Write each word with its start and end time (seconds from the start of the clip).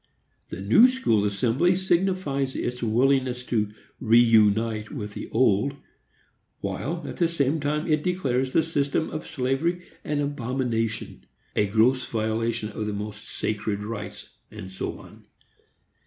The 0.49 0.61
New 0.61 0.87
School 0.87 1.25
Assembly 1.25 1.75
signifies 1.75 2.55
its 2.55 2.81
willingness 2.81 3.45
to 3.45 3.71
reünite 4.01 4.89
with 4.89 5.13
the 5.13 5.29
Old, 5.29 5.75
while, 6.59 7.03
at 7.07 7.17
the 7.17 7.27
same 7.27 7.59
time, 7.59 7.85
it 7.85 8.01
declares 8.01 8.51
the 8.51 8.63
system 8.63 9.11
of 9.11 9.27
slavery 9.27 9.83
an 10.03 10.19
abomination, 10.19 11.27
a 11.55 11.67
gross 11.67 12.03
violation 12.03 12.69
of 12.71 12.87
the 12.87 12.93
most 12.93 13.25
sacred 13.29 13.83
rights, 13.83 14.29
and 14.49 14.71
so 14.71 14.97
on. 14.97 15.27